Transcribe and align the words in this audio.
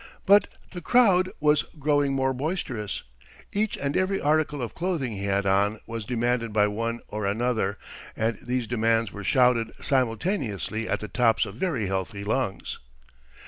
But 0.25 0.47
the 0.71 0.81
crowd 0.81 1.29
was 1.39 1.61
growing 1.77 2.13
more 2.13 2.33
boisterous. 2.33 3.03
Each 3.53 3.77
and 3.77 3.95
every 3.95 4.19
article 4.19 4.59
of 4.59 4.73
clothing 4.73 5.11
he 5.11 5.25
had 5.25 5.45
on 5.45 5.79
was 5.85 6.05
demanded 6.05 6.51
by 6.51 6.65
one 6.69 7.01
or 7.07 7.27
another, 7.27 7.77
and 8.15 8.35
these 8.39 8.65
demands 8.65 9.11
were 9.11 9.23
shouted 9.23 9.71
simultaneously 9.75 10.89
at 10.89 11.01
the 11.01 11.07
tops 11.07 11.45
of 11.45 11.53
very 11.53 11.85
healthy 11.85 12.23
lungs. 12.23 12.79